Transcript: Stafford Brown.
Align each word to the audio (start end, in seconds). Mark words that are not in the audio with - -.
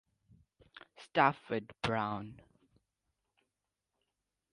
Stafford 0.97 1.75
Brown. 1.83 2.41